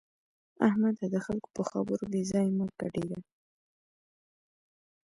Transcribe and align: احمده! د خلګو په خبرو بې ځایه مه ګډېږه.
احمده! 0.67 1.05
د 1.13 1.15
خلګو 1.25 1.49
په 1.55 1.63
خبرو 1.69 2.03
بې 2.11 2.21
ځایه 2.31 2.51
مه 2.57 2.65
ګډېږه. 2.79 3.19